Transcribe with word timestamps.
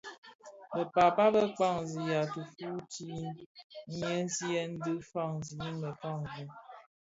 Bë 0.73 0.81
pääpa 0.93 1.25
bë 1.33 1.41
kpaňzigha 1.55 2.21
tifuu 2.33 2.79
ti 2.93 3.09
ghemzyèn 3.97 4.71
dhi 4.83 4.93
faňzi 5.11 5.69
mekangi. 5.81 6.43